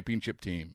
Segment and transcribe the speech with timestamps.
[0.00, 0.74] championship team.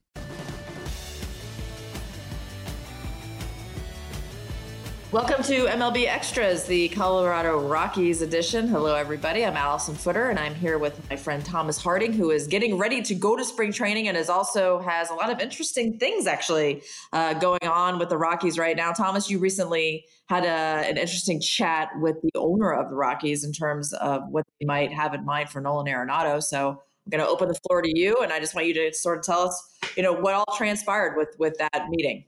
[5.10, 8.68] Welcome to MLB Extras, the Colorado Rockies edition.
[8.68, 9.44] Hello, everybody.
[9.44, 13.02] I'm Allison Footer, and I'm here with my friend Thomas Harding, who is getting ready
[13.02, 16.82] to go to spring training and is also has a lot of interesting things actually
[17.12, 18.92] uh, going on with the Rockies right now.
[18.92, 23.52] Thomas, you recently had a, an interesting chat with the owner of the Rockies in
[23.52, 26.40] terms of what they might have in mind for Nolan Arenado.
[26.40, 28.92] So I'm going to open the floor to you, and I just want you to
[28.92, 32.24] sort of tell us, you know, what all transpired with with that meeting.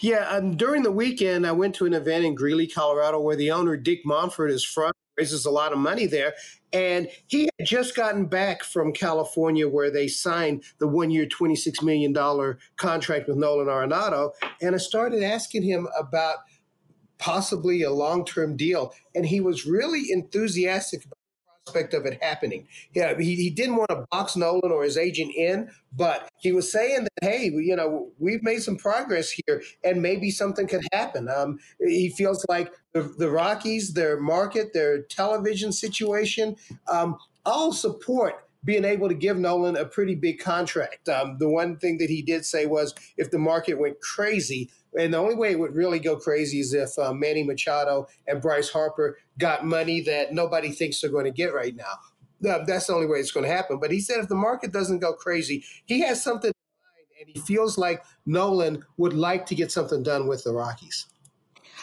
[0.00, 3.50] Yeah, um, during the weekend, I went to an event in Greeley, Colorado, where the
[3.50, 6.34] owner, Dick Monfort, is from, raises a lot of money there.
[6.72, 11.82] And he had just gotten back from California, where they signed the one year, $26
[11.82, 12.14] million
[12.76, 14.30] contract with Nolan Arenado.
[14.62, 16.36] And I started asking him about
[17.18, 18.94] possibly a long term deal.
[19.14, 21.02] And he was really enthusiastic
[21.66, 22.66] about aspect of it happening.
[22.94, 26.70] Yeah, he, he didn't want to box Nolan or his agent in, but he was
[26.70, 31.28] saying that, hey, you know, we've made some progress here and maybe something could happen.
[31.28, 36.56] Um, he feels like the, the Rockies, their market, their television situation,
[36.88, 41.08] um, all support being able to give Nolan a pretty big contract.
[41.08, 45.14] Um, the one thing that he did say was if the market went crazy, and
[45.14, 48.68] the only way it would really go crazy is if uh, Manny Machado and Bryce
[48.68, 52.60] Harper got money that nobody thinks they're going to get right now.
[52.66, 53.78] that's the only way it's going to happen.
[53.78, 57.30] But he said if the market doesn't go crazy, he has something in mind, and
[57.32, 61.06] he feels like Nolan would like to get something done with the Rockies.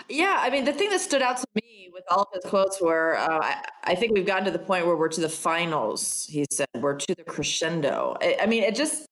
[0.09, 2.81] Yeah, I mean, the thing that stood out to me with all of his quotes
[2.81, 6.25] were uh, I, I, think we've gotten to the point where we're to the finals,
[6.29, 8.17] he said, we're to the crescendo.
[8.21, 9.07] I, I mean, it just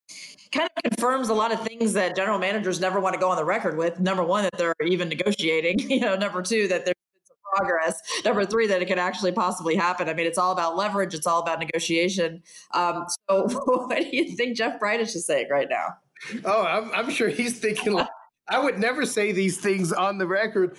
[0.50, 3.36] kind of confirms a lot of things that general managers never want to go on
[3.36, 4.00] the record with.
[4.00, 5.78] Number one, that they're even negotiating.
[5.92, 8.00] You know, number two, that there's some progress.
[8.24, 10.08] Number three, that it could actually possibly happen.
[10.08, 11.12] I mean, it's all about leverage.
[11.12, 12.42] It's all about negotiation.
[12.72, 15.96] Um, so, what do you think Jeff Bridich is saying right now?
[16.44, 17.92] Oh, I'm, I'm sure he's thinking.
[17.92, 18.08] Like,
[18.52, 20.76] I would never say these things on the record,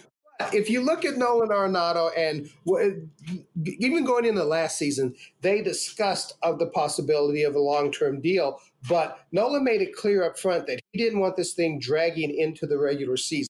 [0.53, 2.47] if you look at Nolan Arenado and
[3.65, 9.25] even going into last season, they discussed of the possibility of a long-term deal, but
[9.31, 12.77] Nolan made it clear up front that he didn't want this thing dragging into the
[12.77, 13.49] regular season.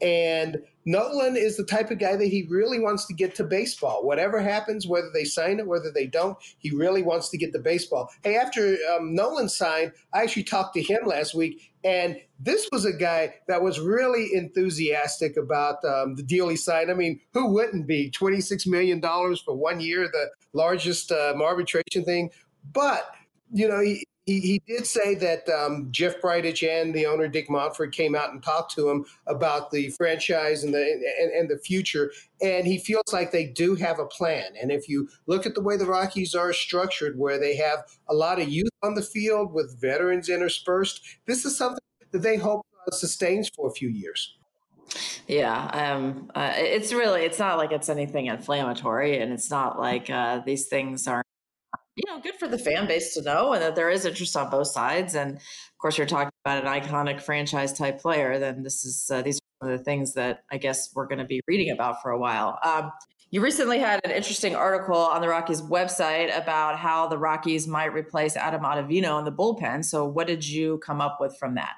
[0.00, 4.06] And Nolan is the type of guy that he really wants to get to baseball.
[4.06, 7.58] Whatever happens, whether they sign it, whether they don't, he really wants to get to
[7.58, 8.10] baseball.
[8.24, 12.86] Hey, after um, Nolan signed, I actually talked to him last week, and this was
[12.86, 16.90] a guy that was really enthusiastic about um, the deal he signed.
[16.90, 18.10] I mean, who wouldn't be?
[18.10, 22.30] $26 million for one year, the largest um, arbitration thing.
[22.72, 23.14] But,
[23.52, 24.06] you know, he,
[24.36, 28.42] he, did say that um, Jeff Bridich and the owner Dick Monfort came out and
[28.42, 32.12] talked to him about the franchise and the and, and, the future,
[32.42, 34.52] and he feels like they do have a plan.
[34.60, 38.14] And if you look at the way the Rockies are structured, where they have a
[38.14, 41.78] lot of youth on the field with veterans interspersed, this is something
[42.12, 44.36] that they hope uh, sustains for a few years.
[45.26, 50.10] Yeah, um, uh, it's really it's not like it's anything inflammatory, and it's not like
[50.10, 51.22] uh, these things are
[51.98, 54.50] you know, good for the fan base to know and that there is interest on
[54.50, 55.14] both sides.
[55.14, 58.38] And of course, you're talking about an iconic franchise type player.
[58.38, 61.40] Then this is uh, these are the things that I guess we're going to be
[61.48, 62.58] reading about for a while.
[62.62, 62.92] Um,
[63.30, 67.92] you recently had an interesting article on the Rockies website about how the Rockies might
[67.92, 69.84] replace Adam Ottavino in the bullpen.
[69.84, 71.74] So, what did you come up with from that?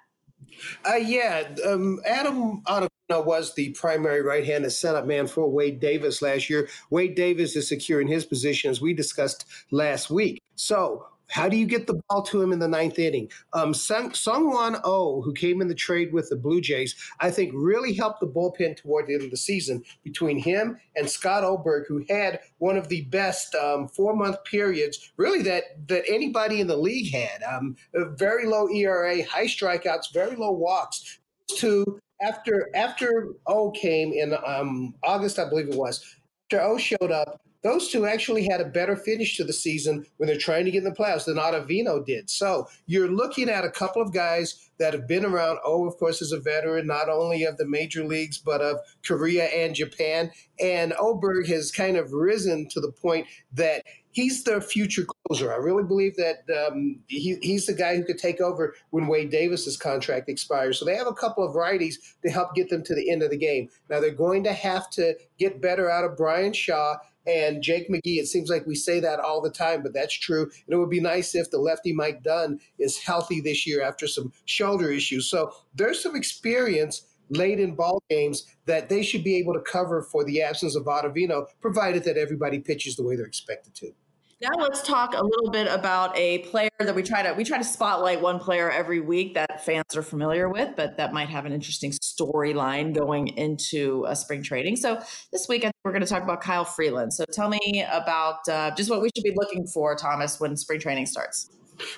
[0.88, 6.48] Uh, yeah, um, Adam Ottavino was the primary right-handed setup man for Wade Davis last
[6.48, 6.68] year.
[6.90, 10.40] Wade Davis is secure in his position, as we discussed last week.
[10.54, 13.30] So How do you get the ball to him in the ninth inning?
[13.52, 17.52] Um, Sung, Seung-Hwan Oh, who came in the trade with the Blue Jays, I think
[17.54, 21.84] really helped the bullpen toward the end of the season between him and Scott Oberg,
[21.86, 26.66] who had one of the best um, four month periods, really that that anybody in
[26.66, 27.42] the league had.
[27.44, 31.20] Um, very low ERA, high strikeouts, very low walks.
[31.46, 36.16] Two after after O came in um, August, I believe it was.
[36.46, 40.26] After O showed up, those two actually had a better finish to the season when
[40.26, 42.30] they're trying to get in the playoffs than Ottavino did.
[42.30, 45.58] So you're looking at a couple of guys that have been around.
[45.64, 49.44] Oh, of course, is a veteran not only of the major leagues but of Korea
[49.46, 50.30] and Japan.
[50.58, 55.52] And Oberg has kind of risen to the point that he's their future closer.
[55.52, 59.30] I really believe that um, he, he's the guy who could take over when Wade
[59.30, 60.78] Davis's contract expires.
[60.78, 63.30] So they have a couple of righties to help get them to the end of
[63.30, 63.68] the game.
[63.88, 66.96] Now they're going to have to get better out of Bryan Shaw
[67.26, 68.18] and Jake McGee.
[68.18, 70.42] It seems like we say that all the time, but that's true.
[70.42, 74.06] And it would be nice if the lefty Mike Dunn is healthy this year after
[74.06, 75.28] some shoulder issues.
[75.30, 80.02] So there's some experience late in ball games that they should be able to cover
[80.02, 83.92] for the absence of Ottavino, provided that everybody pitches the way they're expected to.
[84.42, 87.58] Now let's talk a little bit about a player that we try to we try
[87.58, 91.44] to spotlight one player every week that fans are familiar with, but that might have
[91.44, 94.76] an interesting storyline going into a spring training.
[94.76, 94.98] So
[95.30, 97.12] this week we're going to talk about Kyle Freeland.
[97.12, 100.80] So tell me about uh, just what we should be looking for, Thomas, when spring
[100.80, 101.50] training starts.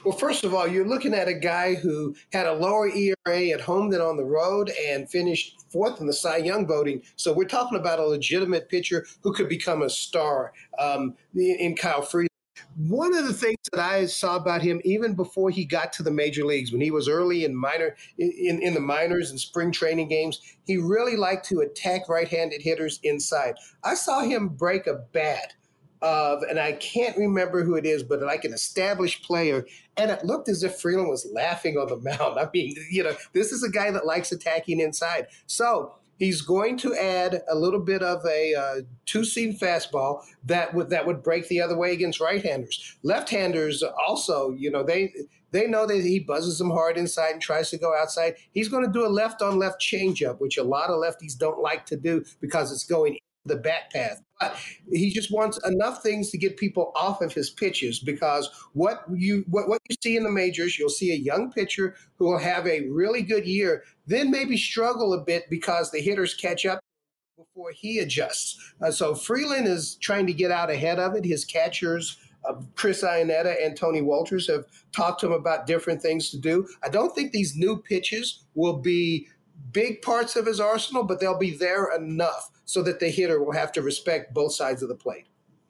[0.04, 3.60] Well, first of all, you're looking at a guy who had a lower ERA at
[3.60, 7.02] home than on the road and finished fourth in the Cy Young voting.
[7.16, 12.02] So we're talking about a legitimate pitcher who could become a star um, in Kyle
[12.02, 12.31] Freeland.
[12.76, 16.10] One of the things that I saw about him, even before he got to the
[16.10, 20.08] major leagues, when he was early in minor in, in the minors and spring training
[20.08, 23.56] games, he really liked to attack right-handed hitters inside.
[23.84, 25.54] I saw him break a bat
[26.02, 29.64] of, and I can't remember who it is, but like an established player.
[29.96, 32.38] And it looked as if Freeland was laughing on the mound.
[32.38, 35.28] I mean, you know, this is a guy that likes attacking inside.
[35.46, 38.74] So he's going to add a little bit of a uh,
[39.06, 42.96] two-seam fastball that would that would break the other way against right-handers.
[43.02, 45.12] Left-handers also, you know, they
[45.50, 48.36] they know that he buzzes them hard inside and tries to go outside.
[48.52, 51.96] He's going to do a left-on-left changeup, which a lot of lefties don't like to
[51.96, 54.22] do because it's going the bat path.
[54.40, 54.56] But
[54.90, 59.44] he just wants enough things to get people off of his pitches because what you
[59.48, 62.66] what, what you see in the majors, you'll see a young pitcher who will have
[62.66, 66.80] a really good year, then maybe struggle a bit because the hitters catch up
[67.36, 68.74] before he adjusts.
[68.80, 71.24] Uh, so Freeland is trying to get out ahead of it.
[71.24, 72.18] His catchers.
[72.44, 76.66] Uh, Chris Iannetta and Tony Wolters have talked to him about different things to do.
[76.82, 79.28] I don't think these new pitches will be
[79.70, 83.52] big parts of his arsenal, but they'll be there enough so that the hitter will
[83.52, 85.26] have to respect both sides of the plate.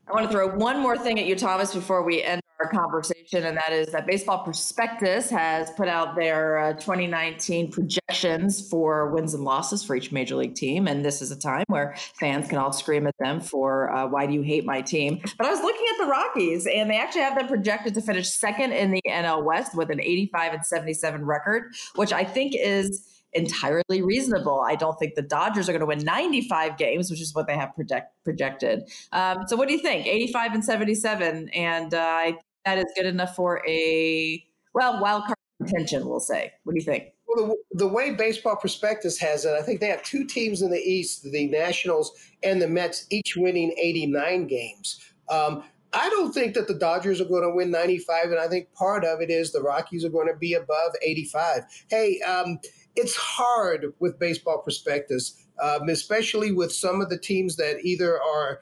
[0.08, 3.44] I want to throw one more thing at you, Thomas, before we end our conversation,
[3.44, 9.34] and that is that Baseball Prospectus has put out their uh, 2019 projections for wins
[9.34, 10.86] and losses for each major league team.
[10.86, 14.26] And this is a time where fans can all scream at them for uh, why
[14.26, 15.20] do you hate my team?
[15.38, 18.28] But I was looking at the Rockies, and they actually have them projected to finish
[18.28, 23.06] second in the NL West with an 85 and 77 record, which I think is
[23.32, 24.60] entirely reasonable.
[24.60, 27.56] I don't think the Dodgers are going to win 95 games, which is what they
[27.56, 28.90] have project, projected.
[29.12, 30.06] Um, so, what do you think?
[30.06, 32.32] 85 and 77, and uh,
[32.64, 34.44] that is good enough for a
[34.74, 36.06] well wild card contention.
[36.06, 36.52] We'll say.
[36.64, 37.04] What do you think?
[37.26, 40.70] Well, the, the way Baseball Prospectus has it, I think they have two teams in
[40.70, 42.12] the East, the Nationals
[42.42, 45.00] and the Mets, each winning 89 games.
[45.30, 45.64] Um,
[45.94, 49.04] I don't think that the Dodgers are going to win 95, and I think part
[49.04, 51.64] of it is the Rockies are going to be above 85.
[51.88, 52.58] Hey, um,
[52.96, 58.60] it's hard with baseball prospectus, um, especially with some of the teams that either are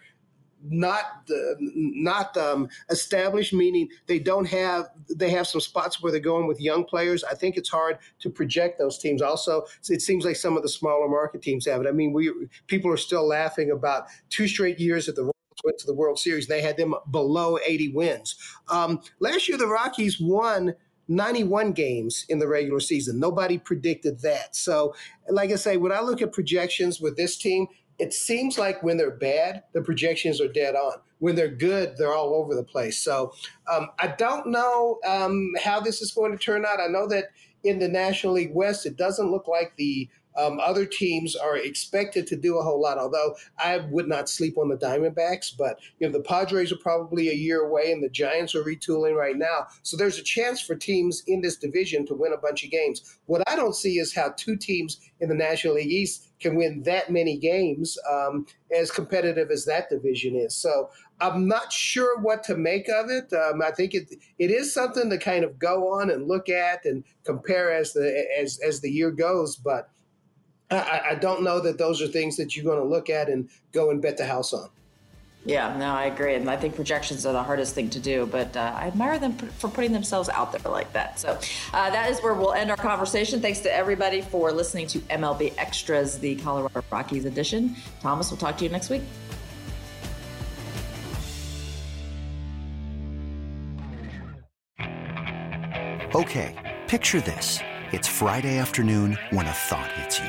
[0.63, 6.21] not uh, not um, established, meaning they don't have they have some spots where they're
[6.21, 7.25] going with young players.
[7.25, 9.23] I think it's hard to project those teams.
[9.23, 11.89] Also, it seems like some of the smaller market teams have it.
[11.89, 12.31] I mean, we
[12.67, 15.31] people are still laughing about two straight years that the
[15.65, 16.47] went to the World Series.
[16.47, 18.37] They had them below 80 wins.
[18.69, 20.75] Um, last year, the Rockies won
[21.11, 23.19] 91 games in the regular season.
[23.19, 24.55] Nobody predicted that.
[24.55, 24.95] So,
[25.29, 27.67] like I say, when I look at projections with this team,
[27.99, 30.95] it seems like when they're bad, the projections are dead on.
[31.19, 33.03] When they're good, they're all over the place.
[33.03, 33.35] So,
[33.71, 36.81] um, I don't know um, how this is going to turn out.
[36.81, 37.27] I know that
[37.65, 42.27] in the National League West, it doesn't look like the um, other teams are expected
[42.29, 45.57] to do a whole lot, although I would not sleep on the Diamondbacks.
[45.57, 49.17] But you know, the Padres are probably a year away, and the Giants are retooling
[49.17, 49.67] right now.
[49.83, 53.19] So there's a chance for teams in this division to win a bunch of games.
[53.27, 56.83] What I don't see is how two teams in the National League East can win
[56.85, 58.47] that many games, um,
[58.77, 60.57] as competitive as that division is.
[60.57, 63.33] So I'm not sure what to make of it.
[63.33, 66.85] Um, I think it it is something to kind of go on and look at
[66.85, 69.91] and compare as the as as the year goes, but.
[70.71, 73.49] I, I don't know that those are things that you're going to look at and
[73.73, 74.69] go and bet the house on.
[75.45, 76.35] Yeah, no, I agree.
[76.35, 79.33] And I think projections are the hardest thing to do, but uh, I admire them
[79.33, 81.19] for putting themselves out there like that.
[81.19, 81.39] So
[81.73, 83.41] uh, that is where we'll end our conversation.
[83.41, 87.75] Thanks to everybody for listening to MLB Extras, the Colorado Rockies edition.
[88.01, 89.03] Thomas, we'll talk to you next week.
[96.15, 97.61] Okay, picture this.
[97.93, 100.29] It's Friday afternoon when a thought hits you.